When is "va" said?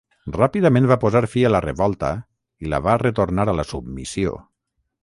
0.91-0.97, 2.89-2.99